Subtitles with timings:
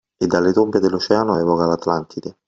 [0.17, 2.37] E dalle tombe dell’Oceano evoca l’Atlantide